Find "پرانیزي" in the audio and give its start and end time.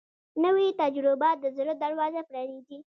2.29-2.77